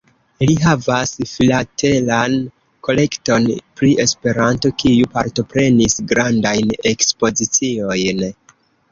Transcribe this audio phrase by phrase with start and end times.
[0.49, 2.31] Li havas filatelan
[2.87, 3.45] kolekton
[3.81, 8.25] pri Esperanto, kiu partoprenis grandajn ekspoziciojn.